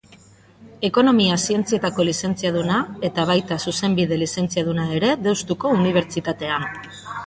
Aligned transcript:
Ekonomia 0.87 1.35
Zientzietako 1.47 2.07
Lizentziaduna 2.09 2.81
eta 3.11 3.29
baita 3.33 3.61
Zuzenbide 3.67 4.21
Lizentziaduna 4.25 4.93
ere 5.01 5.17
Deustuko 5.31 5.79
Unibertsitatean. 5.81 6.73